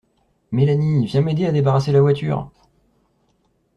[0.51, 2.49] Mélanie, viens m’aider à débarrasser la voiture!